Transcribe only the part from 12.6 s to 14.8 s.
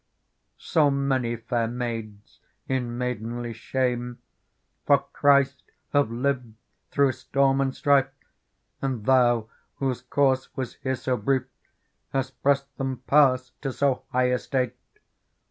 them past to so high estate.